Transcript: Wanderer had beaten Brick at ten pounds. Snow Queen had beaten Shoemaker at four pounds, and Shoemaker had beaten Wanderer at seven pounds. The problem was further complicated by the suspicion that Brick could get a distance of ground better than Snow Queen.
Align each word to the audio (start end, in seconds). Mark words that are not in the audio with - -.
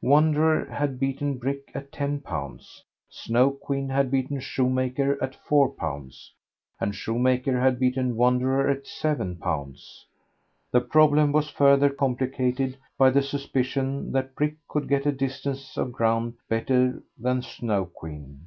Wanderer 0.00 0.64
had 0.70 0.98
beaten 0.98 1.36
Brick 1.36 1.70
at 1.74 1.92
ten 1.92 2.18
pounds. 2.20 2.82
Snow 3.10 3.50
Queen 3.50 3.90
had 3.90 4.10
beaten 4.10 4.40
Shoemaker 4.40 5.22
at 5.22 5.34
four 5.34 5.68
pounds, 5.68 6.32
and 6.80 6.94
Shoemaker 6.94 7.60
had 7.60 7.78
beaten 7.78 8.16
Wanderer 8.16 8.70
at 8.70 8.86
seven 8.86 9.36
pounds. 9.36 10.06
The 10.70 10.80
problem 10.80 11.30
was 11.30 11.50
further 11.50 11.90
complicated 11.90 12.78
by 12.96 13.10
the 13.10 13.20
suspicion 13.20 14.12
that 14.12 14.34
Brick 14.34 14.56
could 14.66 14.88
get 14.88 15.04
a 15.04 15.12
distance 15.12 15.76
of 15.76 15.92
ground 15.92 16.36
better 16.48 17.02
than 17.18 17.42
Snow 17.42 17.84
Queen. 17.84 18.46